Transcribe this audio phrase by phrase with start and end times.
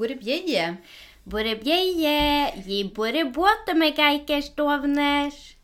[0.00, 0.76] Burebjeje.
[1.24, 5.56] Burebjeje, ge burebåta med geikerstovners.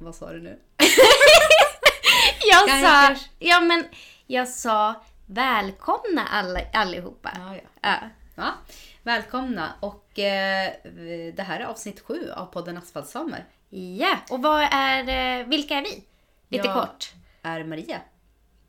[0.00, 0.58] Vad sa du nu?
[2.50, 3.84] Jag sa, ja men
[4.26, 4.94] jag sa
[5.26, 7.30] välkomna alla, allihopa.
[7.34, 7.60] Ja, ja.
[7.80, 7.96] Ja.
[8.34, 8.52] Ja,
[9.02, 10.72] välkomna och eh,
[11.36, 13.44] det här är avsnitt sju av podden Asfaltsamer.
[13.70, 16.04] Ja, och vad är, eh, vilka är vi?
[16.48, 17.12] Lite Jag kort.
[17.42, 18.00] är Maria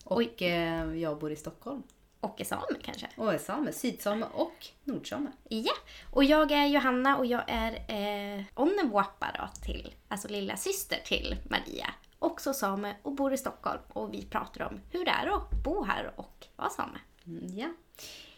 [0.03, 0.33] och Oj.
[0.39, 1.83] eh, jag bor i Stockholm.
[2.21, 3.07] Och är same kanske.
[3.15, 5.31] Och är same, sydsame och nordsame.
[5.49, 5.73] Ja,
[6.11, 11.35] och jag är Johanna och jag är eh, Onnevuoppa då till, alltså lilla syster till
[11.49, 11.93] Maria.
[12.19, 15.83] Också same och bor i Stockholm och vi pratar om hur det är att bo
[15.83, 16.99] här och vara same.
[17.25, 17.67] Mm, ja.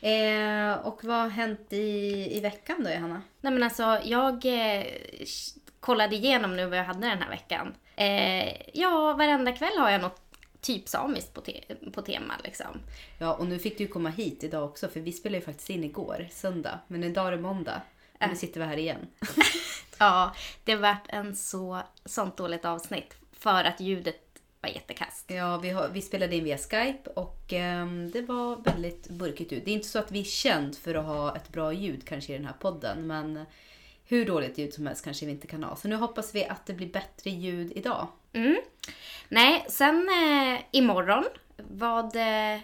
[0.09, 3.21] Eh, och vad har hänt i, i veckan då Johanna?
[3.41, 4.85] Nej men alltså jag eh,
[5.79, 7.75] kollade igenom nu vad jag hade den här veckan.
[7.95, 10.30] Eh, ja, varenda kväll har jag något
[10.61, 12.79] typ samiskt på, te- på tema liksom.
[13.17, 15.83] Ja, och nu fick du komma hit idag också för vi spelade ju faktiskt in
[15.83, 16.79] igår, söndag.
[16.87, 17.81] Men idag är det måndag.
[18.21, 19.07] Och nu sitter vi här igen.
[19.97, 25.31] Ja, det vart en så, sånt dåligt avsnitt för att ljudet var jättekast.
[25.31, 29.61] Ja, vi, har, vi spelade in via Skype och ehm, det var väldigt burkigt ljud.
[29.65, 32.33] Det är inte så att vi är känd för att ha ett bra ljud kanske
[32.33, 33.45] i den här podden, men
[34.05, 35.75] hur dåligt ljud som helst kanske vi inte kan ha.
[35.75, 38.07] Så nu hoppas vi att det blir bättre ljud idag.
[38.33, 38.61] Mm.
[39.29, 41.25] Nej, sen eh, imorgon,
[41.57, 42.59] vad, eh,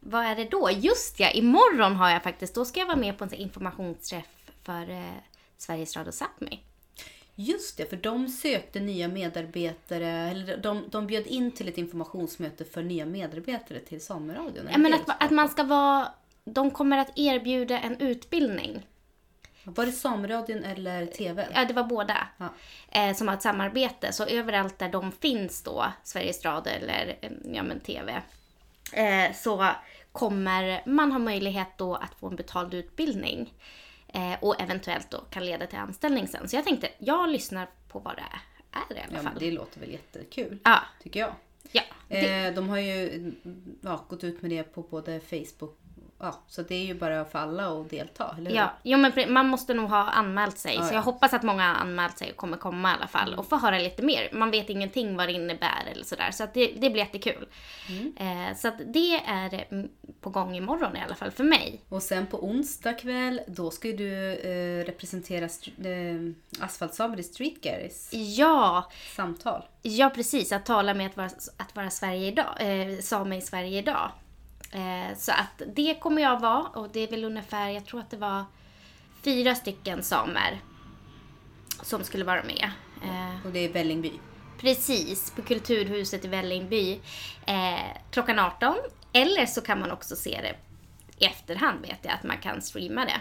[0.00, 0.70] vad är det då?
[0.70, 4.90] Just ja, imorgon har jag faktiskt, då ska jag vara med på en informationsträff för
[4.90, 5.14] eh,
[5.56, 6.58] Sveriges Radio Sápmi.
[7.34, 12.64] Just det, för de sökte nya medarbetare, eller de, de bjöd in till ett informationsmöte
[12.64, 14.68] för nya medarbetare till Sameradion.
[14.72, 16.08] Ja, men att, att man ska vara,
[16.44, 18.86] de kommer att erbjuda en utbildning.
[19.74, 21.46] Var det Sameradion eller TV?
[21.54, 22.28] Ja, det var båda.
[22.38, 22.48] Ja.
[23.00, 24.12] Eh, som har ett samarbete.
[24.12, 28.22] Så överallt där de finns då, Sveriges Radio eller eh, ja, men TV,
[28.92, 29.68] eh, så
[30.12, 33.54] kommer man ha möjlighet då att få en betald utbildning.
[34.08, 36.48] Eh, och eventuellt då kan leda till anställning sen.
[36.48, 39.24] Så jag tänkte, jag lyssnar på vad det är i alla Ja, fall.
[39.24, 41.34] men det låter väl jättekul, Ja, tycker jag.
[41.72, 41.82] ja.
[42.08, 43.32] Det, Eh, de har ju
[43.82, 45.78] ja, gått ut med det på både Facebook
[46.20, 48.56] Ja, så det är ju bara för alla att delta, eller hur?
[48.56, 50.74] Ja, jo, men man måste nog ha anmält sig.
[50.74, 50.94] Ja, så ja.
[50.94, 53.34] jag hoppas att många har anmält sig och kommer komma i alla fall.
[53.34, 54.28] Och få höra lite mer.
[54.32, 56.30] Man vet ingenting vad det innebär eller sådär.
[56.30, 57.46] Så att det, det blir jättekul.
[58.16, 59.88] Eh, så att det är mm,
[60.20, 61.80] på gång imorgon i alla fall för mig.
[61.88, 67.22] Och sen på onsdag kväll, då ska ju du eh, representera str- eh, Asfaltsamer i
[67.22, 69.62] Street Garys Ja, samtal.
[69.82, 70.52] ja precis.
[70.52, 74.10] Att tala med att vara, att vara Sverige idag, eh, same i Sverige idag.
[74.72, 78.10] Eh, så att det kommer jag vara och det är väl ungefär, jag tror att
[78.10, 78.44] det var
[79.22, 80.60] fyra stycken samer
[81.82, 82.70] som skulle vara med.
[83.02, 84.12] Eh, Och det är Vällingby.
[84.60, 87.00] Precis, på Kulturhuset i Vällingby
[87.46, 88.74] eh, klockan 18.
[89.12, 90.54] Eller så kan man också se det
[91.18, 93.20] i efterhand vet jag att man kan streama det.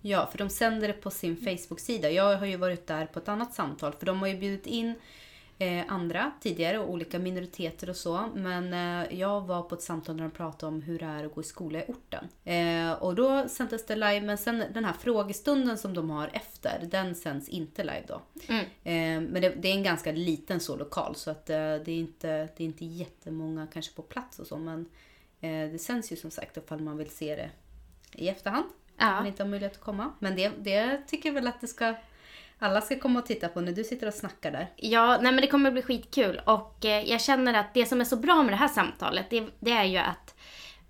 [0.00, 2.10] Ja, för de sänder det på sin Facebook-sida.
[2.10, 4.94] Jag har ju varit där på ett annat samtal, för de har ju bjudit in
[5.88, 8.28] andra tidigare och olika minoriteter och så.
[8.34, 11.34] Men eh, jag var på ett samtal där de pratade om hur det är att
[11.34, 12.28] gå i skola i orten.
[12.44, 16.86] Eh, och då sändes det live, men sen den här frågestunden som de har efter,
[16.90, 18.20] den sänds inte live då.
[18.48, 18.64] Mm.
[18.64, 21.98] Eh, men det, det är en ganska liten så lokal, så att eh, det, är
[21.98, 24.56] inte, det är inte jättemånga kanske på plats och så.
[24.56, 24.80] Men
[25.40, 27.50] eh, det sänds ju som sagt ifall man vill se det
[28.14, 28.64] i efterhand.
[28.64, 30.12] Om man Ja, inte har möjlighet att komma.
[30.18, 31.94] Men det, det tycker jag väl att det ska,
[32.58, 34.70] alla ska komma och titta på när du sitter och snackar där.
[34.76, 36.40] ja nej men det kommer bli skitkul.
[36.46, 39.46] Och eh, jag känner att det som är så bra med det här samtalet, det,
[39.60, 40.34] det är ju att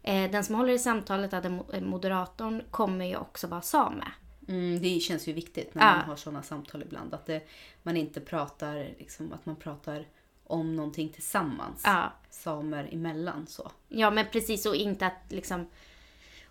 [0.02, 4.04] eh, den som håller i samtalet, den eh, moderatorn, kommer ju också vara same.
[4.48, 5.96] Mm, det känns ju viktigt när Ja.
[5.96, 7.14] man har sådana samtal ibland.
[7.14, 7.48] Att det,
[7.82, 10.04] man inte pratar, liksom, att man pratar
[10.44, 11.82] om någonting tillsammans.
[11.84, 12.12] Ja.
[12.30, 13.70] Samer emellan så.
[13.88, 15.66] Ja, men precis och inte att liksom,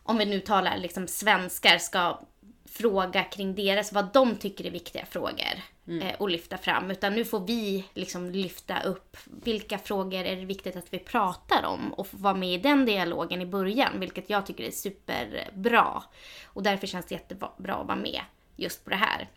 [0.04, 2.20] om vi nu talar liksom svenskar ska
[2.70, 5.62] fråga kring deras, vad de tycker är viktiga frågor
[6.02, 6.92] eh, och lyfta fram.
[6.92, 11.66] Utan nu får vi liksom lyfta upp vilka frågor är det viktigt att vi pratar
[11.66, 16.04] om och vara med i den dialogen i början, vilket jag tycker är superbra.
[16.46, 18.22] Och därför känns det jättebra att vara med
[18.56, 19.28] just på det här.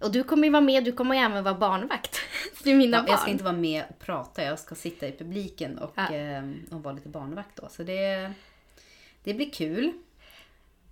[0.00, 2.16] Och du kommer ju vara med, du kommer ju även vara barnvakt
[2.62, 3.10] till mina Ja, barn.
[3.10, 6.14] jag ska inte vara med och prata, jag ska sitta i publiken och, Ja.
[6.14, 7.68] eh, och vara lite barnvakt då.
[7.68, 8.32] Så det,
[9.24, 9.92] det blir kul.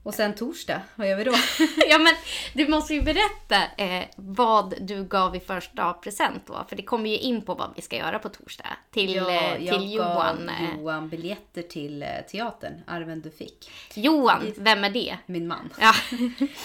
[0.02, 1.35] Och sen torsdag, vad gör vi då?
[1.88, 2.14] ja men
[2.55, 6.64] du måste ju berätta eh, vad du gav i första present då.
[6.69, 8.67] För det kommer ju in på vad vi ska göra på torsdag.
[8.91, 10.47] Till, Ja, eh, jag till Johan.
[10.47, 13.70] gav Johan biljetter till eh, teatern, Arven du fick.
[13.94, 15.17] Johan, vem är det?
[15.26, 15.70] Min man.
[15.81, 15.94] Ja.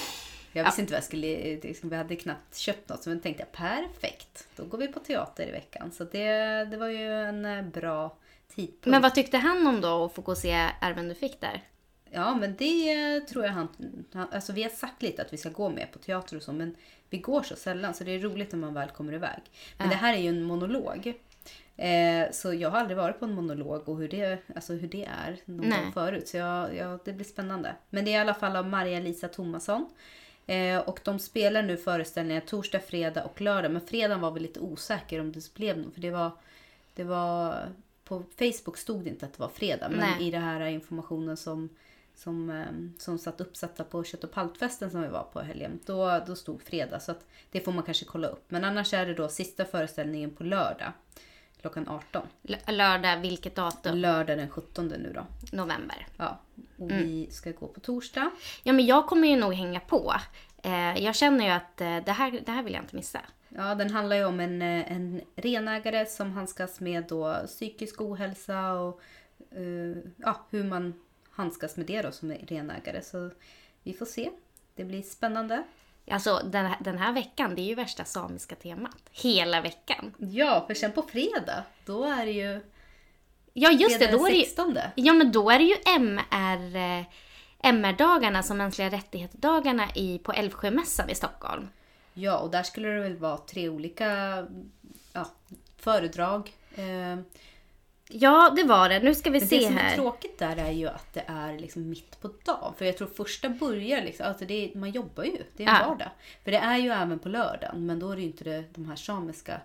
[0.56, 3.44] Jag visste inte vad jag skulle, liksom, vi hade knappt köpt något så men tänkte
[3.44, 5.92] jag perfekt, då går vi på teater i veckan.
[5.92, 6.28] Så det,
[6.72, 8.18] det var ju en eh, bra
[8.56, 8.86] tidpunkt.
[8.86, 11.64] Men vad tyckte han om då att få gå och se Arven du fick där?
[12.12, 13.68] Ja, men det tror jag han,
[14.14, 14.28] han...
[14.32, 16.76] Alltså vi har sagt lite att vi ska gå med på teater och så, men
[17.10, 19.42] vi går så sällan så det är roligt när man väl kommer iväg.
[19.78, 21.14] Men det här är ju en monolog.
[21.78, 25.06] Eh, så jag har aldrig varit på en monolog och hur det, alltså hur det
[25.06, 25.84] är någon Nej.
[25.84, 26.28] gång förut.
[26.28, 27.76] Så jag, ja, det blir spännande.
[27.90, 29.90] Men det är i alla fall av Maria-Lisa Thomasson.
[30.48, 33.72] Eh, och de spelar nu föreställningar torsdag, fredag och lördag.
[33.72, 35.92] Men fredagen var vi lite osäker om det blev någon.
[35.92, 36.32] För det var,
[36.96, 37.70] det var...
[38.04, 39.90] På Facebook stod det inte att det var fredag.
[39.90, 40.28] Men Nej.
[40.28, 41.70] i den här informationen som,
[42.16, 42.66] som, eh,
[42.98, 45.80] som satt uppsatta på Kött och paltfesten som vi var på helgen.
[45.86, 47.00] Då, då stod fredag.
[47.00, 48.46] Så att det får man kanske kolla upp.
[48.52, 50.92] Men annars är det då sista föreställningen på lördag.
[51.62, 52.28] Klockan 18.
[52.44, 53.98] L- lördag, vilket datum?
[53.98, 55.26] Lördag den 17 nu då.
[55.58, 56.08] November.
[56.18, 56.40] Ja.
[56.78, 57.04] Och Mm.
[57.04, 58.32] vi ska gå på torsdag.
[58.64, 60.14] Ja, men jag kommer ju nog hänga på.
[60.64, 63.20] Eh, jag känner ju att eh, det, här, det här vill jag inte missa.
[63.50, 68.74] Ja, den handlar ju om en, eh, en renägare som handskas med då psykisk ohälsa
[68.74, 69.02] och
[69.52, 70.94] eh, ja, hur man
[71.36, 73.02] handskas med det då som är renägare.
[73.02, 73.32] Så
[73.84, 74.30] vi får se.
[74.76, 75.64] Det blir spännande.
[76.12, 78.98] Alltså den här, den här veckan, det är ju värsta samiska temat.
[79.12, 80.14] Hela veckan.
[80.18, 82.62] Ja, för sen på fredag, då är det ju
[83.58, 84.12] Ja, just det.
[84.12, 84.78] Då är det ju, 16.
[84.96, 87.06] ja, men då är det ju MR, eh,
[87.60, 91.68] MR-dagarna, som mänskliga rättigheter-dagarna i, på Älvsjömässan i Stockholm.
[92.14, 94.08] Ja, och där skulle det väl vara tre olika
[95.14, 95.26] ja,
[95.78, 96.54] föredrag.
[96.76, 97.20] Eh,
[98.10, 99.00] Ja, det var det.
[99.00, 99.96] Nu ska vi Men se det som är här.
[99.96, 102.74] tråkigt där är ju att det är liksom mitt på dagen.
[102.78, 105.76] För jag tror första börjar liksom, alltså det är, man jobbar ju, det är en
[105.82, 105.88] Ja.
[105.90, 106.10] vardag.
[106.44, 108.86] För det är ju även på lördagen, men då är det ju inte det, de
[108.90, 109.62] här samiska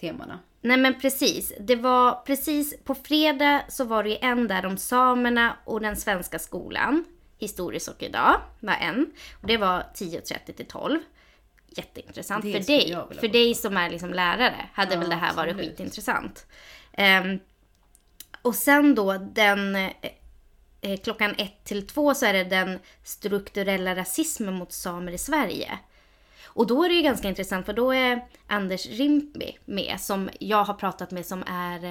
[0.00, 0.38] temana.
[0.60, 1.52] Nej men precis.
[1.60, 5.96] Det var precis på fredag så var det ju en där om samerna och den
[5.96, 7.04] svenska skolan.
[7.38, 9.06] Historiskt och idag var en.
[9.40, 10.98] Och det var 10.30 till 12.
[11.68, 12.44] Jätteintressant.
[12.44, 15.50] Det för dig, för dig som är liksom lärare hade Ja, väl det här varit
[15.54, 15.70] absolut.
[15.70, 16.46] skitintressant.
[16.92, 17.38] Ehm,
[18.44, 19.90] och sen då den eh,
[20.80, 25.78] eh, klockan ett till två så är det den strukturella rasismen mot samer i Sverige.
[26.44, 30.64] Och då är det ju ganska intressant för då är Anders Rimpi med som jag
[30.64, 31.84] har pratat med som är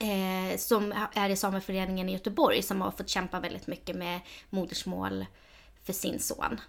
[0.00, 4.20] eh, eh som är i Sameföreningen i Göteborg som har fått kämpa väldigt mycket med
[4.50, 5.26] modersmål
[5.84, 6.60] för sin son.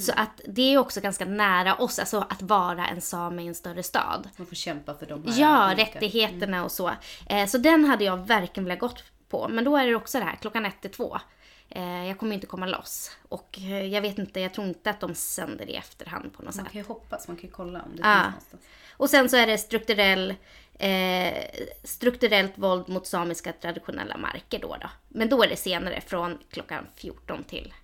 [0.00, 3.54] Så att det är också ganska nära oss, alltså att vara en same i en
[3.54, 4.28] större stad.
[4.36, 6.90] Man får kämpa för de här Ja, olika- rättigheterna och så.
[7.28, 9.48] Eh, så den hade jag verkligen velat gått på.
[9.48, 11.18] Men då är det också det här, klockan ett till två.
[11.68, 13.16] Eh, jag kommer inte komma loss.
[13.28, 16.42] Och eh, jag vet inte, jag tror inte att de sänder det i efterhand på
[16.42, 16.62] något sätt.
[16.62, 18.14] Man kan ju hoppas, man kan ju kolla om det Ja.
[18.14, 18.62] finns någonstans.
[18.96, 20.34] Och sen så är det strukturell,
[20.78, 21.34] eh,
[21.84, 24.90] strukturellt våld mot samiska traditionella marker då, då.
[25.08, 27.74] Men då är det senare från klockan 14 till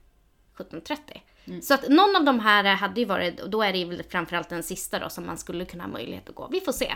[0.56, 1.20] 17.30.
[1.62, 4.02] Så att någon av de här hade ju varit, och då är det ju väl
[4.02, 6.48] framförallt den sista då som man skulle kunna ha möjlighet att gå.
[6.52, 6.94] Vi får se.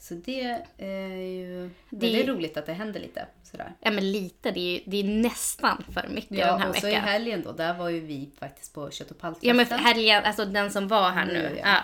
[0.00, 0.40] Så det
[0.78, 3.72] är ju Det- väldigt roligt att det händer lite sådär.
[3.80, 6.86] Ja men lite, det är det är nästan för mycket den Ja, här och så
[6.86, 7.04] i veckan.
[7.04, 9.48] helgen då, där var ju vi faktiskt på Kött och paltfesten.
[9.48, 11.32] Ja men för helgen, alltså den som var här nu.
[11.32, 11.76] Nu, ja.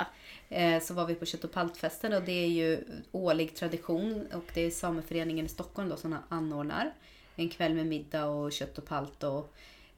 [0.49, 0.57] ja.
[0.57, 4.45] Eh, Så var vi på Kött och paltfesten och det är ju årlig tradition och
[4.55, 6.93] det är Sameföreningen i Stockholm då som anordnar
[7.37, 9.55] en kväll med middag och kött och palt och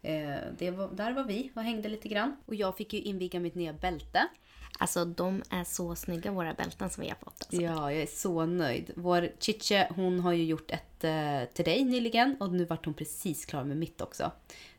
[0.07, 2.37] eh, var, där var vi och hängde lite grann.
[2.47, 4.29] Och jag fick ju inviga mitt nya bälte.
[4.79, 7.47] Alltså de är så snygga våra bälten som vi har fått.
[7.47, 7.63] Alltså.
[7.63, 8.91] Ja, jag är så nöjd.
[8.97, 12.95] Vår Chiche, hon har ju gjort ett eh, till dig nyligen och nu vart hon
[12.95, 14.33] precis klar med mitt också.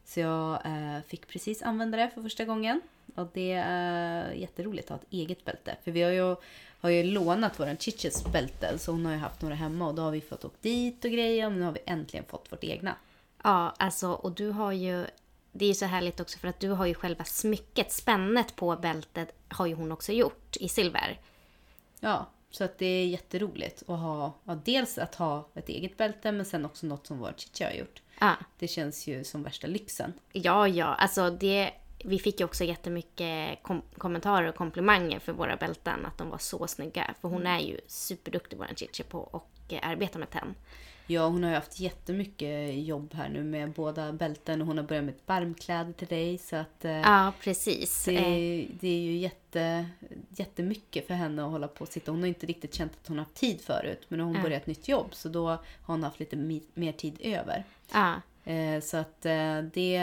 [0.06, 2.82] Så jag eh, fick precis använda det för första gången.
[3.16, 5.76] Och det är jätteroligt att ha ett eget bälte.
[5.84, 6.36] För vi har ju,
[6.80, 10.02] har ju lånat våran Chiches bälte, så hon har ju haft några hemma och då
[10.02, 11.50] har vi fått åka dit och grejer.
[11.50, 12.96] Men nu har vi äntligen fått vårt egna.
[13.44, 15.06] Ja, alltså och du har ju
[15.58, 18.76] det är ju så härligt också för att du har ju själva smycket, spännet på
[18.76, 21.20] bältet har ju hon också gjort i silver.
[22.00, 26.32] Ja, så att det är jätteroligt att ha, ja, dels att ha ett eget bälte
[26.32, 28.02] men sen också något som vår Chiche har gjort.
[28.20, 30.14] Ja, Det känns ju som värsta lyxen.
[30.32, 31.72] ja, ja alltså det,
[32.06, 36.38] vi fick ju också jättemycket kom- kommentarer och komplimanger för våra bälten, att de var
[36.38, 37.14] så snygga.
[37.22, 40.56] För hon är ju superduktig, vår Chichi, på att eh, arbeta med tenn.
[41.10, 44.86] Ja, hon har ju haft jättemycket jobb här nu med båda bälten och hon har
[44.86, 46.38] börjat med ett barmkläder till dig.
[46.38, 48.06] Så att eh, Ja, precis.
[48.06, 49.86] det, Eh, är- det är ju jätte,
[50.30, 52.12] jättemycket för henne att hålla på och sitta.
[52.12, 54.06] Hon har inte riktigt känt att hon har haft tid förut.
[54.08, 56.36] Men nu har hon börjat ett nytt jobb så då har hon haft lite
[56.74, 57.64] mer tid över.
[57.94, 58.14] Ja,
[58.44, 59.96] Eh, så att eh, det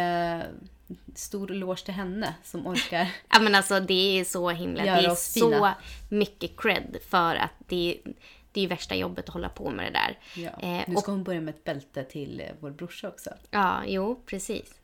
[1.14, 3.08] stor eloge till henne som orkar.
[3.30, 5.74] Ja men alltså det är så himla, Göra det är så fina.
[6.08, 8.00] mycket cred för att det,
[8.52, 10.18] det är värsta jobbet att hålla på med det där.
[10.42, 10.50] Ja.
[10.68, 13.30] Eh, Nu och, ska hon börja med ett bälte till eh, vår brorsa också.
[13.50, 14.74] ja, jo precis.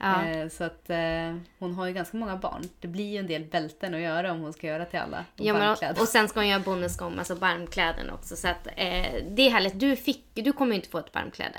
[0.00, 2.62] Ja, Eh, Så att eh, hon har ju ganska många barn.
[2.80, 5.24] Det blir ju en del bälten att göra om hon ska göra till alla.
[5.36, 6.02] de ja men, barnkläder.
[6.02, 8.36] och sen ska hon göra bondeskom, alltså barmkläderna också.
[8.36, 8.72] Så att eh,
[9.30, 9.80] det är härligt.
[9.80, 11.58] Du, fick, du kommer ju inte få ett barmkläde.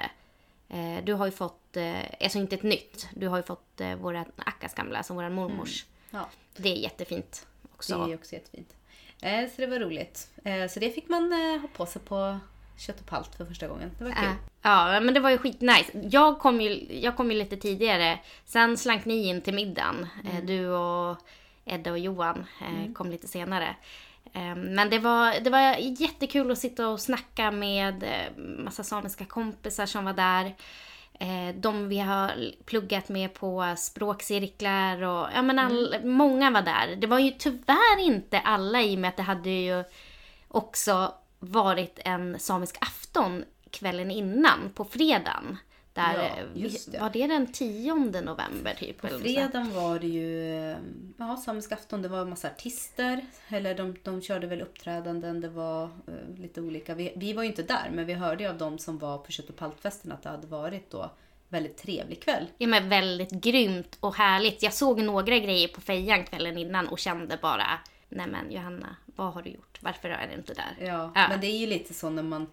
[0.69, 3.95] Eh, du har ju fått, eh, alltså inte ett nytt, du har ju fått eh,
[3.95, 5.85] våra Akkas gamla, alltså våran mormors.
[6.11, 7.93] Ja, Det är jättefint det också.
[7.95, 8.75] är också jättefint.
[9.55, 10.27] Så det var roligt.
[10.69, 12.39] Så det fick man ha på sig på
[12.77, 13.91] kött och palt för första gången.
[13.97, 14.29] Det var kul.
[14.61, 15.91] Ja, men det var ju skitnice.
[16.11, 18.19] Jag kom ju, jag kom ju lite tidigare.
[18.45, 20.07] Sen slank ni in till middagen.
[20.25, 21.17] Eh, Du och
[21.65, 23.75] Edda och Johan eh, kom lite senare.
[24.33, 29.25] Eh, Men det var, det var jättekul att sitta och snacka med eh, massa samiska
[29.25, 30.45] kompisar som var där.
[31.19, 32.31] Eh, De vi har
[32.65, 36.95] pluggat med på språkcirklar och ja men all, många var där.
[36.95, 39.83] Det var ju tyvärr inte alla i och med att det hade ju
[40.47, 45.57] också varit en samisk afton kvällen innan, på fredagen.
[45.99, 47.01] Där, Ja, eh.
[47.01, 49.01] Var det den 10 november typ?
[49.01, 50.75] På fredagen var det ju
[51.17, 52.01] ja, samisk afton.
[52.01, 53.25] Det var en massa artister.
[53.49, 55.41] Eller de, de körde väl uppträdanden.
[55.41, 56.95] Det var eh, lite olika.
[56.95, 59.49] Vi, vi var ju inte där men vi hörde av de som var på kött
[59.49, 61.11] och paltfesten att det hade varit då
[61.49, 62.45] väldigt trevlig kväll.
[62.57, 64.63] Ja men väldigt grymt och härligt.
[64.63, 69.33] Jag såg några grejer på fejan kvällen innan och kände bara Nej men Johanna, vad
[69.33, 69.77] har du gjort?
[69.81, 70.75] Varför är du inte där?
[70.87, 71.27] Ja, Ja.
[71.29, 72.47] men det är ju lite så när man,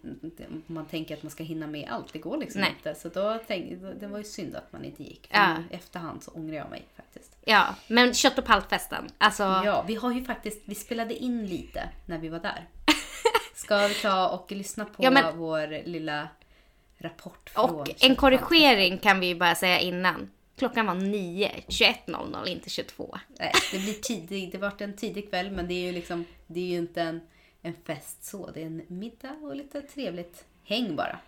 [0.66, 2.12] man tänker att man ska hinna med allt.
[2.12, 2.74] Det går liksom Nej.
[2.78, 2.94] inte.
[2.94, 5.26] Så då tänk, det var ju synd att man inte gick.
[5.30, 5.56] För Ja.
[5.70, 7.36] Efterhand så ångrar jag mig faktiskt.
[7.44, 9.04] Ja, men kött och paltfesten.
[9.18, 12.68] Alltså, Ja, vi har ju faktiskt, vi spelade in lite när vi var där.
[13.54, 16.28] Ska vi ta och lyssna på Ja, men- vår lilla
[16.98, 20.30] rapport från och en korrigering kan vi ju bara säga innan.
[20.56, 23.18] Klockan var 9, 21.00, inte 22.
[23.38, 24.52] Nej, det blir tidigt.
[24.52, 27.20] Det vart en tidig kväll men det är ju liksom, det är ju inte en,
[27.62, 28.50] en fest så.
[28.50, 31.18] Det är en middag och lite trevligt häng bara.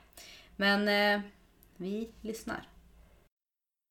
[0.56, 1.20] Men eh,
[1.76, 2.68] vi lyssnar.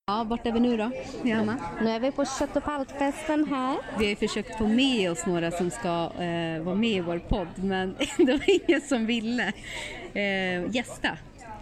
[0.06, 0.90] Ja, vart är vi nu då,
[1.24, 1.56] Johanna?
[1.82, 3.78] Nu är vi på kött och paltfesten här.
[3.98, 7.18] Vi har ju försökt få med oss några som ska eh, vara med i vår
[7.18, 9.52] podd men det var ingen som ville
[10.12, 11.18] eh, gästa.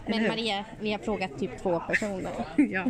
[0.09, 0.29] Men?
[0.29, 2.33] Maria, vi har frågat typ två personer.
[2.57, 2.85] Ja.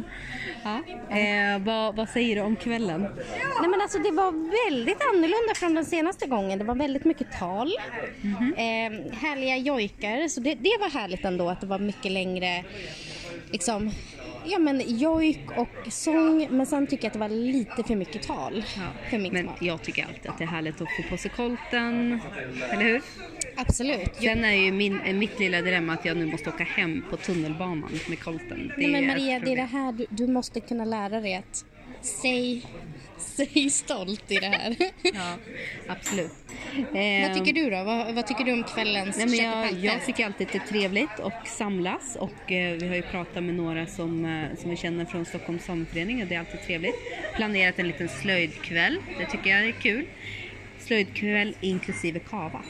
[0.64, 0.82] ja.
[1.16, 3.02] Eh, vad, vad säger du om kvällen?
[3.61, 4.32] Nej men alltså det var
[4.70, 6.58] väldigt annorlunda från den senaste gången.
[6.58, 7.73] Det var väldigt mycket tal.
[8.56, 10.28] eh, härliga jojkar.
[10.28, 12.64] Så det, det var härligt ändå att det var mycket längre
[13.50, 13.90] liksom
[14.49, 18.23] Ja men jojk och sång men sen tycker jag att det var lite för mycket
[18.23, 18.64] tal
[19.11, 19.56] för min Men smak.
[19.62, 22.20] jag tycker alltid att det är härligt att få på sig kolten,
[22.73, 23.02] eller hur?
[23.56, 24.16] Absolut.
[24.20, 27.90] Sen är ju min, mitt lilla dilemma att jag nu måste åka hem på tunnelbanan
[28.08, 28.72] med kolten.
[28.76, 31.64] Nej, men Maria, det är det här du, du måste kunna lära dig att
[32.00, 32.62] säg,
[33.18, 34.76] säg stolt i det här.
[35.14, 35.36] Ja,
[35.88, 36.32] absolut.
[37.22, 37.84] Vad tycker du då?
[37.84, 40.66] Vad, vad tycker du om kvällens Nej, men jag, jag tycker alltid att det är
[40.66, 44.76] trevligt och samlas och eh, vi har ju pratat med några som, eh, som vi
[44.76, 46.96] känner från Stockholms sameförening och det är alltid trevligt.
[47.36, 50.06] Planerat en liten slöjdkväll, det tycker jag är kul.
[50.78, 52.62] Slöjdkväll inklusive kava.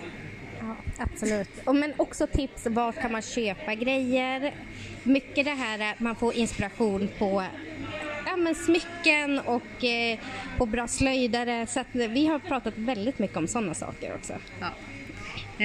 [0.99, 1.49] Absolut.
[1.65, 4.55] Och men också tips, var kan man köpa grejer?
[5.03, 7.45] Mycket det här att man får inspiration på
[8.26, 10.19] ja, men smycken och eh,
[10.59, 11.67] på bra slöjdare.
[11.67, 14.33] Så att vi har pratat väldigt mycket om sådana saker också.
[14.61, 14.67] Ja.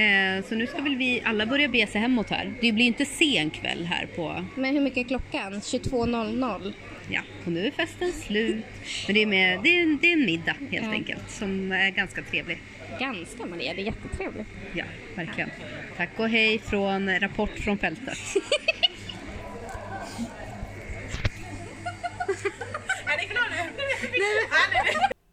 [0.00, 2.52] Eh, så nu ska väl vi alla börja be sig hemåt här.
[2.60, 5.52] Det blir inte sen kväll här på, Men hur mycket är klockan?
[5.52, 6.72] 22.00?
[7.10, 8.64] Ja, och nu är festen slut.
[9.06, 10.90] Men det är, med, det är, en, det är en middag helt Ja.
[10.90, 12.58] enkelt som är ganska trevlig.
[13.00, 14.48] Ganska Maria, det är jättetrevligt.
[14.74, 15.50] Ja, verkligen.
[15.96, 18.18] Tack och hej från Rapport från fältet.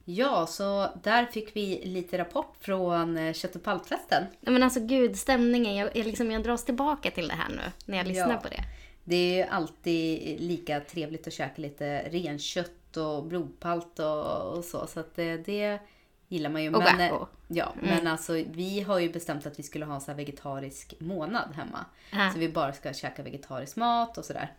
[0.05, 4.23] Ja, så där fick vi lite rapport från eh, Kött och paltfesten.
[4.39, 5.75] Nej, men alltså gud, stämningen.
[5.75, 8.37] Jag, jag, liksom, jag dras tillbaka till det här nu när jag lyssnar Ja.
[8.37, 8.63] på det.
[9.09, 14.87] Det är ju alltid lika trevligt att käka lite renkött och blodpalt och, och så.
[14.87, 15.79] Så att det, det
[16.27, 16.73] gillar man ju.
[16.73, 17.21] Och men, eh.
[17.47, 21.53] Ja, men alltså vi har ju bestämt att vi skulle ha en så vegetarisk månad
[21.55, 21.85] hemma.
[22.11, 22.31] Ja.
[22.33, 24.53] Så vi bara ska käka vegetarisk mat och sådär.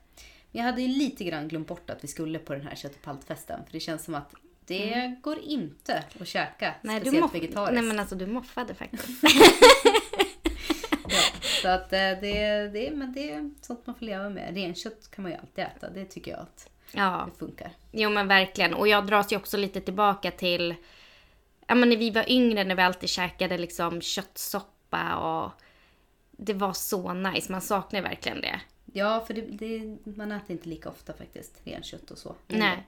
[0.52, 2.94] Men jag hade ju lite grann glömt bort att vi skulle på den här kött
[2.94, 3.64] och paltfesten.
[3.64, 4.34] För det känns som att
[4.66, 7.74] det går inte att käka Nej, speciellt vegetariskt.
[7.74, 9.08] Nej men alltså du moffade faktiskt.
[11.62, 14.54] Så att eh, det, det, men det är sånt man får leva med.
[14.54, 15.90] Renkött kan man ju alltid äta.
[15.90, 17.28] Det tycker jag att ja.
[17.32, 17.70] det funkar.
[17.90, 18.74] Jo men verkligen.
[18.74, 20.74] Och jag dras ju också lite tillbaka till
[21.66, 25.50] ja, men när vi var yngre när vi alltid käkade liksom köttsoppa och
[26.30, 27.52] det var så nice.
[27.52, 28.60] Man saknar verkligen det.
[28.92, 32.36] Ja, för det, det, man äter inte lika ofta faktiskt renkött och så.
[32.46, 32.86] Nej.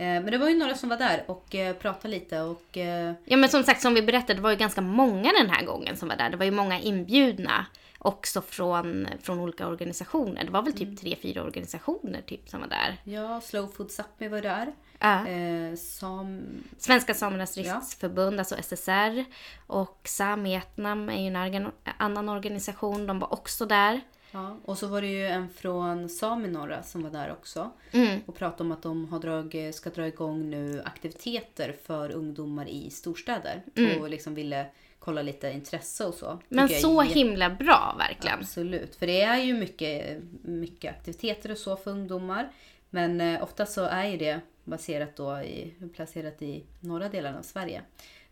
[0.00, 3.12] Eh, Men det var ju några som var där och eh, pratade lite och eh,
[3.24, 5.96] Ja men som sagt som vi berättade, det var ju ganska många den här gången
[5.96, 6.30] som var där.
[6.30, 7.66] Det var ju många inbjudna
[7.98, 10.44] också från, från olika organisationer.
[10.44, 12.96] Det var väl typ tre, fyra organisationer typ som var där.
[13.04, 14.72] ja, Slow Food Sápmi var där.
[14.98, 15.26] Ja.
[15.26, 16.42] Eh, som,
[16.78, 17.62] Svenska Samernas Ja.
[17.76, 19.24] Riksförbund, alltså SSR.
[19.66, 24.00] Och Samietnam är ju en annan organisation, de var också där.
[24.32, 27.70] Ja, och så var det ju en från Saminora som var där också.
[27.92, 28.20] Mm.
[28.26, 32.90] Och pratade om att de har drag, ska dra igång nu aktiviteter för ungdomar i
[32.90, 33.62] storstäder.
[34.00, 34.66] Och liksom ville
[34.98, 36.26] kolla lite intresse och så.
[36.26, 36.40] Mm.
[36.48, 38.38] Men jag så jätte- himla bra verkligen.
[38.38, 42.52] Absolut, för det är ju mycket, mycket aktiviteter och så för ungdomar.
[42.90, 47.42] Men eh, ofta så är ju det baserat då i, placerat i norra delen av
[47.42, 47.82] Sverige.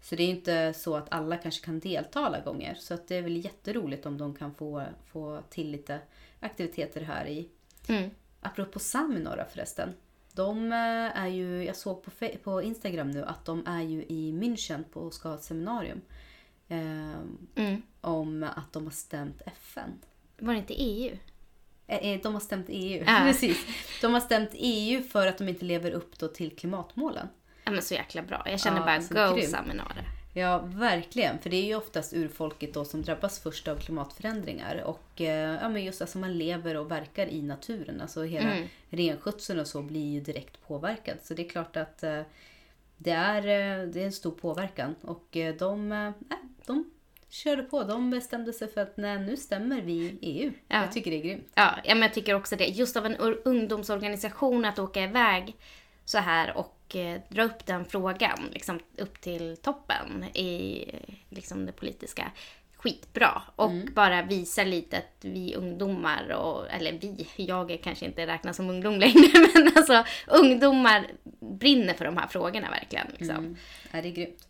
[0.01, 2.75] Så det är inte så att alla kanske kan delta alla gånger.
[2.75, 6.01] Så att det är väl jätteroligt om de kan få, få till lite
[6.41, 7.49] aktiviteter här i.
[7.89, 8.11] Mm.
[8.41, 9.95] Apropå Saminora förresten.
[10.33, 12.11] De eh, är ju, jag såg på,
[12.43, 16.01] på Instagram nu att de är ju i München på och ska ha ett seminarium.
[16.69, 17.13] Eh,
[17.55, 17.83] Mm.
[18.01, 19.91] om att de har stämt FN.
[20.39, 21.17] Var det inte EU?
[21.87, 23.05] Eh, eh, De har stämt EU.
[23.07, 23.21] Ja.
[23.27, 23.67] Precis.
[24.01, 27.29] De har stämt EU för att de inte lever upp till klimatmålen.
[27.69, 28.43] Ja men så jäkla bra.
[28.47, 29.51] Jag känner Ja, bara go grymt.
[29.51, 30.05] Saminara.
[30.35, 31.39] Ja, verkligen.
[31.39, 34.83] För det är ju oftast urfolket då som drabbas först av klimatförändringar.
[34.85, 38.01] Och eh, ja, men just alltså man lever och verkar i naturen.
[38.01, 38.69] Alltså hela Mm.
[38.91, 41.17] renskötseln och så blir ju direkt påverkad.
[41.23, 42.21] Så det är klart att eh,
[42.97, 44.95] det, är, eh, det är en stor påverkan.
[45.03, 46.11] Och eh, de, eh,
[46.67, 46.91] de
[47.29, 47.83] körde på.
[47.83, 50.53] De bestämde sig för att nej, nu stämmer vi EU.
[50.69, 50.81] Ja.
[50.81, 51.49] Jag tycker det är grymt.
[51.55, 52.67] Ja, men jag tycker också det.
[52.67, 55.57] Just av en ungdomsorganisation att åka iväg
[56.05, 60.85] så här och eh, dra upp den frågan liksom, upp till toppen i
[61.29, 62.31] liksom, det politiska.
[62.77, 63.43] Skitbra.
[63.57, 68.57] Och bara visa lite att vi ungdomar, och, eller vi, jag är kanske inte räknas
[68.57, 71.07] som ungdom längre, men alltså ungdomar
[71.41, 73.07] brinner för de här frågorna verkligen.
[73.19, 73.37] Liksom.
[73.37, 73.57] Mm.
[73.93, 74.49] Ja, det är grymt.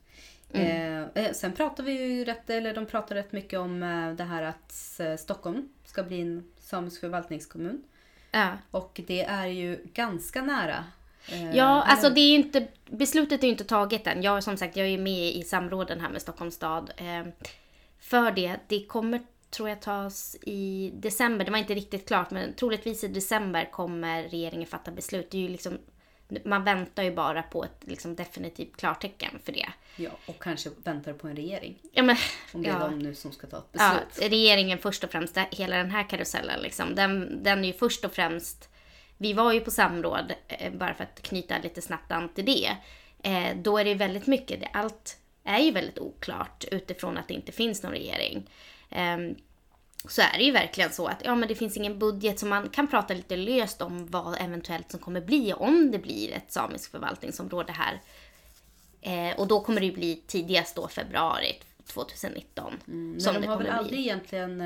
[0.53, 4.25] Eh, eh, sen pratar vi ju rätt, eller de pratar rätt mycket om eh, det
[4.25, 4.73] här att
[5.21, 7.83] Stockholm ska bli en samisk förvaltningskommun.
[8.31, 8.53] Ja.
[8.71, 10.85] Och det är ju ganska nära.
[11.33, 14.23] Eh, Ja, alltså det är ju inte, beslutet är ju inte taget än.
[14.23, 16.93] Jag som sagt, jag är ju med i samråden här med Stockholms stad.
[16.97, 17.27] Eh,
[18.01, 19.21] för det, det kommer
[19.51, 21.45] tror jag tas i december.
[21.45, 25.31] Det var inte riktigt klart, men troligtvis i december kommer regeringen fatta beslut.
[25.31, 25.79] Det är ju liksom,
[26.45, 29.69] man väntar ju bara på ett liksom definitivt klartecken för det.
[29.97, 31.79] Ja, och kanske väntar på en regering.
[31.93, 32.17] Ja, men,
[32.55, 32.79] Om det är ja.
[32.89, 34.31] de nu som ska ta ett Ja, beslut.
[34.31, 38.13] regeringen först och främst, hela den här karusellen liksom, den, den är ju först och
[38.13, 38.69] främst,
[39.19, 42.77] vi var ju på samråd, eh, bara för att knyta lite snabbt an till det.
[43.23, 47.53] Eh, då är det väldigt mycket, allt är ju väldigt oklart utifrån att det inte
[47.53, 48.51] finns någon regering.
[48.91, 49.35] Ehm,
[50.09, 52.69] så är det ju verkligen så att ja, men det finns ingen budget så man
[52.69, 56.91] kan prata lite löst om vad eventuellt som kommer bli om det blir ett samiskt
[56.91, 58.01] förvaltningsområde här.
[59.01, 62.73] Eh, och då kommer det ju bli tidigast då februari 2019.
[62.85, 64.61] Men som de det har väl aldrig egentligen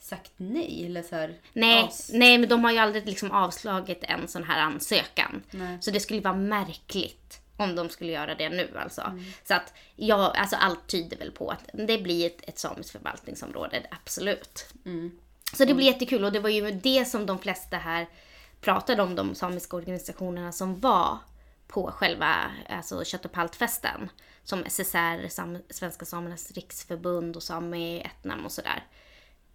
[0.00, 0.86] sagt nej?
[0.86, 4.60] Eller så här, Nej, nej, men de har ju aldrig liksom avslagit en sån här
[4.60, 5.42] ansökan.
[5.50, 5.78] Nej.
[5.80, 9.00] Så det skulle vara märkligt om de skulle göra det nu alltså.
[9.00, 9.24] Mm.
[9.44, 13.86] Så att, ja, alltså allt tyder väl på att det blir ett, ett samiskt förvaltningsområde,
[13.90, 14.66] absolut.
[14.84, 15.18] Mm.
[15.52, 18.06] Så det blir jättekul och det var ju det som de flesta här
[18.60, 21.18] pratade om, de samiska organisationerna som var
[21.68, 22.34] på själva
[22.68, 24.10] alltså kött och paltfesten.
[24.44, 28.84] Som SSR, Sam, Svenska Samernas Riksförbund och Sami Etnam och sådär.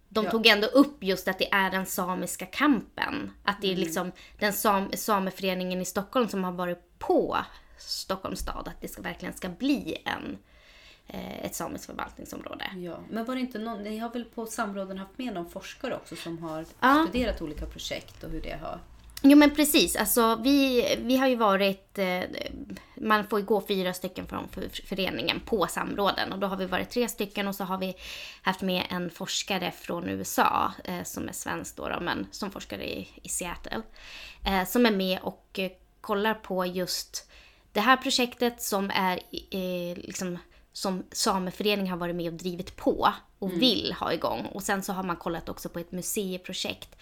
[0.08, 0.30] De Ja.
[0.30, 3.30] tog ändå upp just att det är den samiska kampen.
[3.44, 3.84] Att det är Mm.
[3.84, 7.36] liksom den sam, sameföreningen i Stockholm som har varit på
[7.78, 8.68] Stockholms stad.
[8.68, 10.38] Att det ska, verkligen ska bli en,
[11.06, 12.64] eh, ett samiskt förvaltningsområde.
[12.76, 15.96] Ja, men var det inte någon, ni har väl på samråden haft med någon forskare
[15.96, 17.06] också som har Ja.
[17.10, 18.78] studerat olika projekt och hur det har...
[19.26, 22.20] Jo men precis, alltså vi, vi har ju varit, eh,
[22.94, 26.66] man får ju gå fyra stycken från för- föreningen på samråden och då har vi
[26.66, 27.94] varit tre stycken och så har vi
[28.42, 32.78] haft med en forskare från USA eh, som är svensk då, då men som forskar
[32.78, 33.82] i, i Seattle.
[34.46, 37.30] Eh, som är med och eh, kollar på just
[37.72, 39.16] det här projektet som är
[39.50, 40.38] eh, liksom
[40.74, 44.46] som sameföreningen har varit med och drivit på och vill ha igång.
[44.46, 46.96] Och sen så har man kollat också på ett museiprojekt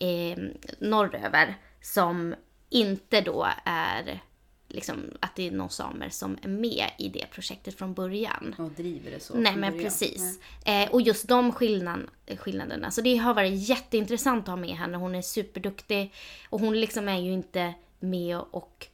[0.00, 0.38] eh,
[0.78, 2.34] norröver som
[2.70, 4.22] inte då är
[4.68, 8.54] liksom att det är någon samer som är med i det projektet från början.
[8.58, 10.40] Och driver det så Nej men precis.
[10.64, 12.90] Eh, och just de skillnaden, skillnaderna.
[12.90, 14.96] Så det har varit jätteintressant att ha med henne.
[14.96, 16.12] Hon är superduktig.
[16.50, 18.86] Och hon liksom är ju inte med och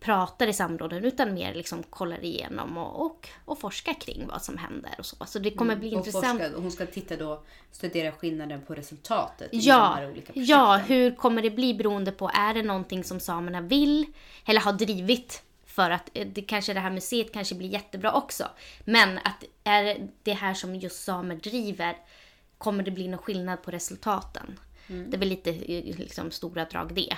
[0.00, 4.58] pratar i samråden utan mer liksom kollar igenom och, och, och forskar kring vad som
[4.58, 5.16] händer och så.
[5.26, 6.00] Så det kommer bli Mm.
[6.00, 6.38] Och intressant.
[6.40, 10.32] forskar, och hon ska titta då, studera skillnaden på resultatet i de Ja, här olika
[10.32, 10.44] projekten.
[10.44, 14.06] ja, hur kommer det bli beroende på, är det någonting som samerna vill
[14.46, 18.48] eller har drivit för att eh, det kanske det här museet kanske blir jättebra också.
[18.84, 21.96] Men att är det här som just samer driver,
[22.58, 24.58] kommer det bli någon skillnad på resultaten?
[24.88, 25.10] Mm.
[25.10, 27.16] Det är väl lite eh, liksom, stora drag det.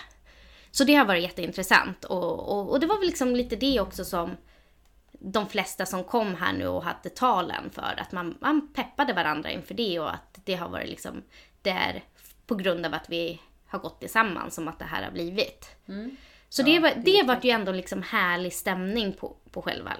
[0.78, 4.04] Så det har varit jätteintressant och, och, och det var väl liksom lite det också
[4.04, 4.36] som
[5.12, 9.50] de flesta som kom här nu och hade talen för att man, man peppade varandra
[9.50, 11.22] inför det och att det har varit liksom
[11.62, 12.04] där
[12.46, 15.76] på grund av att vi har gått tillsammans som att det här har blivit.
[15.88, 16.16] Mm.
[16.48, 19.92] Så Ja, det, var, det det vart ju ändå liksom härlig stämning på, på själva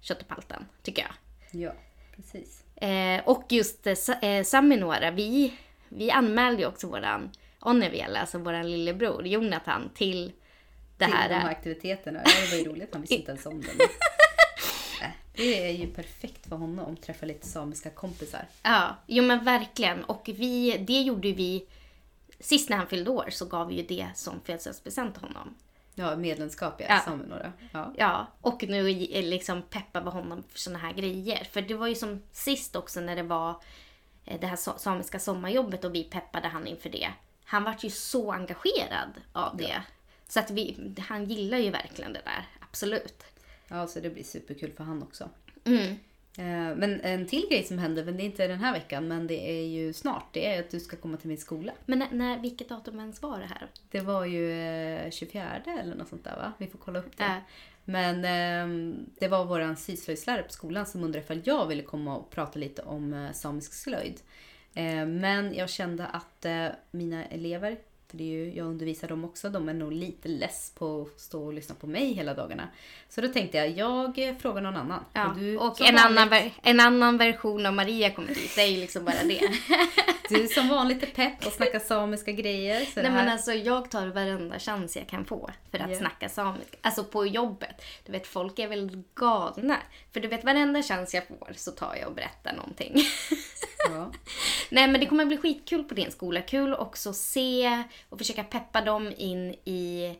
[0.00, 1.14] köttepalten, tycker jag.
[1.62, 1.72] Ja,
[2.16, 2.64] precis.
[2.76, 5.54] Eh, och just eh, eh, Saminora, vi,
[5.88, 7.30] vi anmälde ju också våran
[7.64, 10.32] Onneviel, alltså våran lillebror Jonathan, till
[10.98, 11.28] det Till här.
[11.28, 12.22] de här eh, aktiviteterna.
[12.24, 12.88] Ja, det var ju roligt.
[12.92, 13.68] Han visste inte ens om det.
[15.02, 16.96] Äh, Det är ju perfekt för honom.
[16.96, 18.46] Träffa lite samiska kompisar.
[18.62, 20.04] Ja, jo men verkligen.
[20.04, 21.66] Och vi, det gjorde vi,
[22.40, 25.54] sist när han fyllde år så gav vi ju det som födelsedagspresent till honom.
[25.94, 26.86] Ja, medlemskap ja.
[26.88, 26.98] Ja.
[27.00, 27.52] Saminora.
[27.72, 27.92] Ja.
[27.98, 31.44] Ja, och nu är liksom peppar vi honom för såna här grejer.
[31.52, 33.50] För det var ju som sist också när det var
[34.24, 37.08] eh, det här sa- samiska sommarjobbet och vi peppade han inför det.
[37.44, 39.82] Han vart ju så engagerad av det.
[40.28, 43.24] Så att vi, han gillar ju verkligen det där, absolut.
[43.68, 45.30] ja, så det blir superkul för han också.
[45.64, 45.96] Mm.
[46.38, 49.26] Eh, Men en till grej som händer, men det är inte den här veckan, men
[49.26, 50.28] det är ju snart.
[50.32, 51.72] Det är att du ska komma till min skola.
[51.86, 53.68] Men när, när, vilket datum ens var det här?
[53.90, 56.52] Det var ju eh, 24 eller något sånt där va?
[56.58, 57.24] Vi får kolla upp det.
[57.24, 57.36] Äh,
[57.84, 62.30] Men ehm, det var våran syslöjdslärare på skolan som undrade ifall jag ville komma och
[62.30, 64.20] prata lite om eh, samisk slöjd.
[64.74, 67.76] Eh, men jag kände att eh, mina elever,
[68.10, 71.20] för det är ju, jag undervisar dem också, de är nog lite less på att
[71.20, 72.68] stå och lyssna på mig hela dagarna.
[73.08, 73.68] Så då tänkte jag,
[74.18, 75.04] jag frågar någon annan.
[75.12, 75.30] ja.
[75.30, 78.66] Och, du, och en, vanligt, annan, en annan version av Maria kommer dit, det är
[78.66, 79.40] ju liksom bara det.
[80.28, 82.88] Du som vanligt är pepp och snackar samiska grejer.
[82.96, 85.98] Nej men alltså jag tar varenda chans jag kan få för att Ja.
[85.98, 86.76] snacka samiska.
[86.80, 87.82] Alltså på jobbet.
[88.06, 89.76] Du vet folk är väl galna.
[90.12, 92.94] För du vet varenda chans jag får så tar jag och berättar någonting.
[93.90, 94.12] ja.
[94.70, 96.40] Nej men det kommer bli skitkul på din skola.
[96.42, 100.14] Kul också att se och försöka peppa dem in i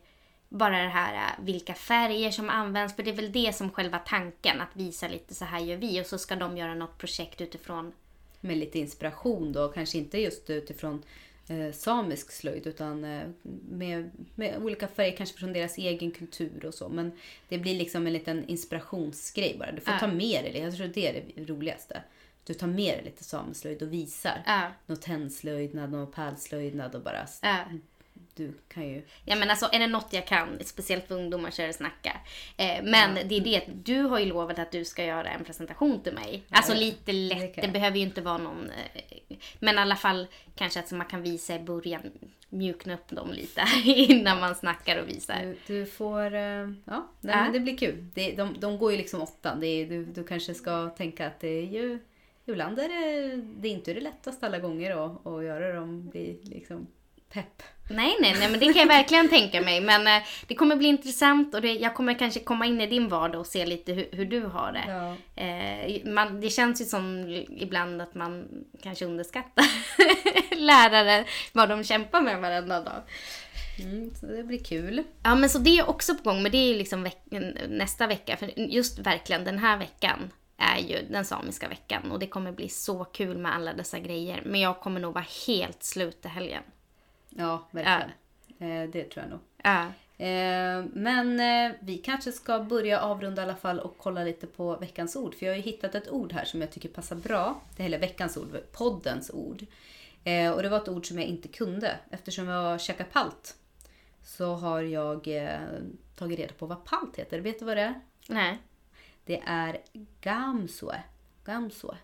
[0.48, 2.96] bara det här äh, vilka färger som används.
[2.96, 4.61] För det är väl det som själva tanken.
[4.61, 6.00] Att visa lite så här gör vi.
[6.00, 7.92] Och så ska de göra något projekt utifrån
[8.40, 9.68] med lite inspiration då.
[9.68, 11.03] Kanske inte just utifrån
[11.48, 13.22] eh, samisk slöjd utan eh,
[13.70, 16.88] med, med olika färger, kanske från deras egen kultur och så.
[16.88, 17.12] Men
[17.48, 19.72] det blir liksom en liten inspirationsgrej bara.
[19.72, 19.98] Du får Ja.
[20.00, 20.59] ta med dig det.
[20.59, 22.03] Jag tror det är det roligaste.
[22.46, 24.42] Du tar med dig lite samislöjd och visar.
[24.46, 24.61] Ja.
[24.87, 27.26] Något tändslöjdnad, något pärlslöjdnad och bara...
[27.42, 27.57] Ja.
[28.37, 29.02] Du kan ju...
[29.24, 32.16] Ja men alltså är det något jag kan, speciellt för ungdomar, så är det snacka.
[32.57, 36.00] Eh, men det är det, du har ju lovat att du ska göra en presentation
[36.02, 36.42] till mig.
[36.50, 37.72] Alltså Ja, lite det lätt, det, jag.
[37.72, 38.70] behöver ju inte vara någon...
[38.70, 42.00] Eh, men i alla fall kanske att man kan visa i början,
[42.48, 45.40] mjukna upp dem lite innan man snackar och visar.
[45.42, 46.35] Du, du får...
[46.35, 47.50] eh, Ja, nej, Ja.
[47.52, 48.07] det blir kul.
[48.14, 49.61] Det, de, de går ju liksom åttan.
[49.61, 51.98] Det är, du, du kanske ska tänka att det är ju...
[52.46, 56.40] Ibland är det, det är inte det lättaste alla gånger att, att göra dem bli
[56.42, 56.87] liksom
[57.33, 57.62] pepp.
[57.90, 59.80] Nej, nej, nej, men det kan jag verkligen tänka mig.
[59.80, 63.09] Men eh, det kommer bli intressant och det, jag kommer kanske komma in i din
[63.09, 64.85] vardag och se lite hur, hur du har det.
[64.88, 65.42] Ja.
[65.42, 68.48] Eh, man, det känns ju som ibland att man
[68.83, 69.64] kanske underskattar
[70.57, 73.02] lärare, vad de kämpar med varenda dag.
[73.83, 75.02] Mm, så det blir kul.
[75.22, 78.07] Ja, men så det är också på gång, men det är ju liksom veck- nästa
[78.07, 78.37] vecka.
[78.37, 82.69] För just verkligen den här veckan är ju den samiska veckan och det kommer bli
[82.69, 84.43] så kul med alla dessa grejer.
[84.47, 86.62] Men jag kommer nog vara helt slut i helgen.
[87.29, 88.11] Ja, verkligen.
[88.59, 89.40] Eh, det tror jag nog.
[90.19, 94.77] Eh, men eh, vi kanske ska börja avrunda i alla fall och kolla lite på
[94.77, 95.35] veckans ord.
[95.35, 97.61] För jag har ju hittat ett ord här som jag tycker passar bra.
[97.77, 99.67] Det är veckans ord, poddens ord.
[100.55, 101.99] Och det var ett ord som jag inte kunde.
[102.11, 103.57] Eftersom jag käkar palt
[104.23, 105.29] så har jag
[106.17, 107.40] tagit reda på vad palt heter.
[107.40, 108.01] Vet du vad det är?
[108.29, 108.59] Nej.
[109.25, 109.81] Det är
[110.21, 111.03] gamsue.
[111.45, 111.97] Gamsue.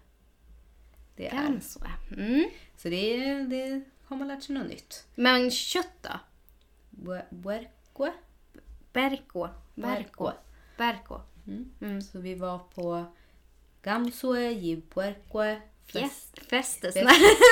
[1.16, 1.30] Det är.
[1.32, 1.90] Ganska.
[2.16, 2.50] Mm.
[2.76, 5.06] Så det, det har man lärt sig något nytt.
[5.14, 6.10] Men kött då?
[7.30, 8.12] Buerque.
[8.92, 9.48] Berko.
[9.74, 10.30] Berko.
[10.76, 11.20] Berko.
[11.80, 12.02] Mm.
[12.02, 13.04] Så vi var på
[13.82, 15.60] Gamsue, Jibuerque,
[15.92, 16.94] Fest, festes.
[16.94, 17.08] Fest.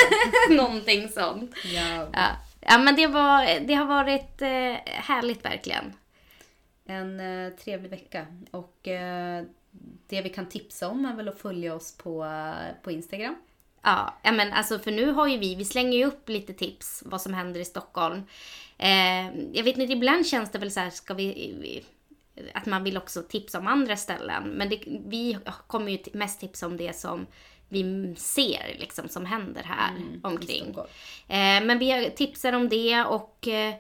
[0.51, 1.55] Någonting sånt.
[1.65, 2.37] Ja, Ja.
[2.61, 5.93] ja, men det, var, det har varit eh, härligt verkligen.
[6.87, 8.27] en eh, trevlig vecka.
[8.51, 9.45] Och eh,
[10.07, 12.27] det vi kan tipsa om är väl att följa oss på,
[12.83, 13.37] på Instagram.
[13.83, 17.21] Ja, men alltså för nu har ju vi, vi slänger ju upp lite tips vad
[17.21, 18.23] som händer i Stockholm.
[18.79, 21.85] Eh, jag vet inte, ibland känns det väl så här, ska vi, vi
[22.55, 24.43] att man vill också tipsa om andra ställen.
[24.45, 27.27] Men det, vi kommer ju mest tipsa om det som
[27.69, 30.77] vi ser liksom som händer här i omkring.
[31.29, 33.75] Eh, men vi tipsar om det och eh,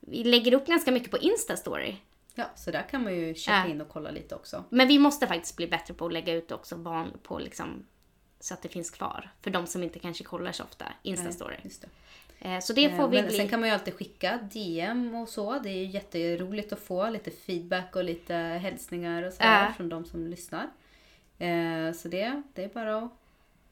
[0.00, 1.94] vi lägger upp ganska mycket på Insta-story.
[2.34, 4.64] Ja, så där kan man ju checka in och kolla lite också.
[4.68, 7.86] Men vi måste faktiskt bli bättre på att lägga ut också van, på liksom,
[8.40, 9.30] så att det finns kvar.
[9.40, 11.54] För de som inte kanske kollar så ofta, Insta-story.
[11.62, 11.88] Just det.
[12.48, 13.36] Eh, så det får Eh, vi Men bli...
[13.36, 15.58] sen kan man ju alltid skicka DM och så.
[15.58, 19.72] Det är ju jätteroligt att få lite feedback och lite hälsningar och så Ja.
[19.76, 20.68] från de som lyssnar.
[21.38, 23.10] Eh, Så det, det är bara att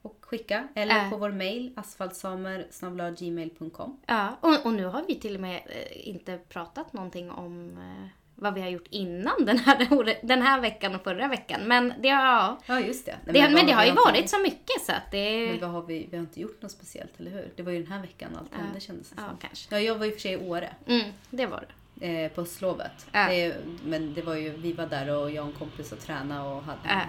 [0.03, 0.69] och skicka.
[0.75, 1.11] Eller Äh.
[1.11, 4.01] på vår mail asfaltsamer.gmail.com.
[4.07, 8.07] Ja, och, och nu har vi till och med eh, inte pratat någonting om eh,
[8.41, 9.87] vad vi har gjort innan den här,
[10.27, 11.61] den här veckan och förra veckan.
[11.65, 13.17] Men det har, ja, Ja, just det.
[13.25, 15.47] Nej, det, men, vad- det har ju inte- varit så mycket så att det...
[15.51, 17.53] Men vad har vi, vi har inte gjort något speciellt, eller hur?
[17.57, 19.37] Det var ju den här veckan allt hände kändes det Ja, som.
[19.39, 19.75] kanske.
[19.75, 20.71] Ja, jag var och för sig i Åre.
[20.87, 22.23] Mm, det var det.
[22.25, 23.07] eh, på höstlovet.
[23.13, 23.29] Ja.
[23.29, 26.41] Det, men det var ju, vi var där och jag och en kompis och tränade
[26.51, 27.01] och hade, Ja.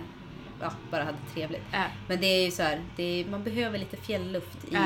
[0.61, 1.63] ja, bara hade trevligt.
[1.71, 1.83] Ja.
[2.07, 4.85] Men det är ju så här, är, man behöver lite fjällluft i, Ja.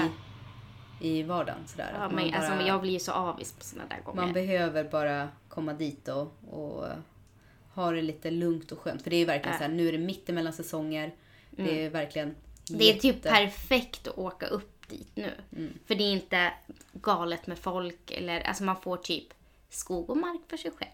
[0.99, 1.67] I vardagen.
[1.67, 1.89] Sådär.
[1.93, 4.21] Ja, men, man, bara, alltså, jag blir ju så avis på såna där gånger.
[4.21, 6.85] man behöver bara komma dit och, och
[7.73, 9.01] ha det lite lugnt och skönt.
[9.01, 9.57] För det är ju verkligen Ja.
[9.57, 11.13] så här, nu är det mitt emellan säsonger.
[11.51, 12.35] Det är verkligen
[12.69, 12.79] Mm.
[12.79, 15.31] det är typ perfekt att åka upp dit nu.
[15.55, 15.73] Mm.
[15.85, 16.53] För det är inte
[16.93, 19.27] galet med folk eller alltså man får typ
[19.69, 20.91] skog och mark för sig själv.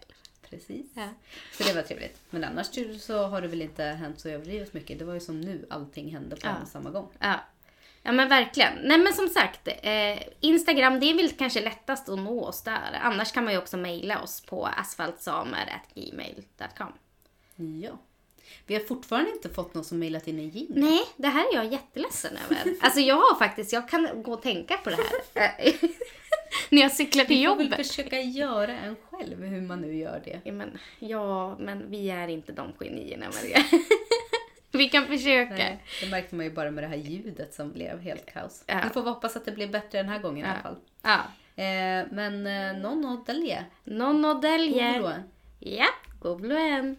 [0.50, 0.86] Precis.
[0.94, 1.08] Ja.
[1.52, 2.18] Så det var trevligt.
[2.30, 2.66] Men annars
[3.02, 4.98] så har det väl inte hänt så överdrivet mycket.
[4.98, 6.50] Det var ju som nu, allting hände på Ja.
[6.56, 7.08] en och samma gång.
[7.18, 7.34] Ja.
[8.02, 8.72] Ja men verkligen.
[8.82, 12.98] Nej men som sagt, eh, Instagram det är väl kanske lättast att nå oss där.
[13.02, 16.92] Annars kan man ju också mejla oss på asfaltsamer.gmail.com.
[17.82, 17.98] Ja.
[18.66, 20.80] Vi har fortfarande inte fått någon som mejlat in en jingle.
[20.80, 22.74] Nej, det här är jag jätteledsen över.
[22.80, 24.96] Alltså jag har faktiskt, jag kan gå och tänka på det
[25.34, 25.52] här.
[26.70, 27.86] När jag cyklar till Vi får väl jobbet.
[27.86, 30.40] försöka göra en själv, hur man nu gör det.
[30.44, 33.64] Ja men, ja, men vi är inte de genierna Maria.
[34.82, 35.54] Vi kan försöka.
[35.54, 38.64] Nej, det märkte man ju bara med det här ljudet som blev helt kaos.
[38.66, 38.80] Ja.
[38.84, 40.76] Vi får hoppas att det blir bättre den här gången i alla fall.
[41.02, 41.18] Ja.
[41.62, 43.64] Eh, men eh, non oddalie.
[43.84, 45.12] Non blå.
[45.58, 45.86] Ja,
[46.20, 46.96] god blå en.